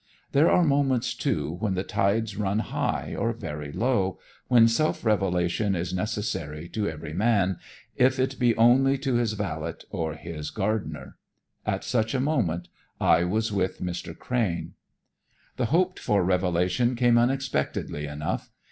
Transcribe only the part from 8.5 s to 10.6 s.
only to his valet or his